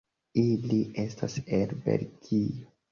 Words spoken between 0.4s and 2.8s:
Ili estas el Belgio.